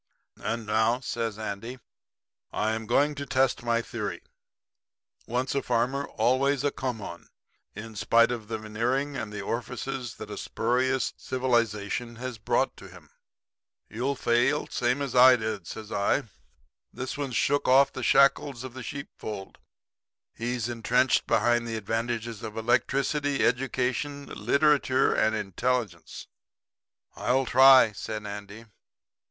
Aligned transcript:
And 0.41 0.65
now,' 0.65 0.99
says 1.01 1.37
Andy, 1.37 1.77
'I 2.51 2.71
am 2.71 2.87
going 2.87 3.13
to 3.13 3.25
test 3.27 3.61
my 3.61 3.83
theory 3.83 4.23
"Once 5.27 5.53
a 5.53 5.61
farmer, 5.61 6.05
always 6.07 6.63
a 6.63 6.71
come 6.71 7.01
on," 7.03 7.27
in 7.75 7.95
spite 7.95 8.31
of 8.31 8.47
the 8.47 8.57
veneering 8.57 9.15
and 9.15 9.31
the 9.31 9.41
orifices 9.43 10.15
that 10.15 10.31
a 10.31 10.39
spurious 10.39 11.13
civilization 11.17 12.15
has 12.15 12.39
brought 12.39 12.75
to 12.77 12.87
him.' 12.87 13.11
"'You'll 13.91 14.15
fail, 14.15 14.65
same 14.65 15.03
as 15.03 15.13
I 15.13 15.35
did,' 15.35 15.67
says 15.67 15.91
I. 15.91 16.23
'This 16.91 17.15
one's 17.15 17.35
shook 17.37 17.67
off 17.67 17.93
the 17.93 18.01
shackles 18.01 18.63
of 18.63 18.73
the 18.73 18.81
sheep 18.81 19.09
fold. 19.19 19.59
He's 20.33 20.67
entrenched 20.67 21.27
behind 21.27 21.67
the 21.67 21.77
advantages 21.77 22.41
of 22.41 22.57
electricity, 22.57 23.45
education, 23.45 24.25
literature 24.25 25.13
and 25.13 25.35
intelligence.' 25.35 26.25
"'I'll 27.15 27.45
try,' 27.45 27.91
said 27.91 28.25
Andy. 28.25 28.65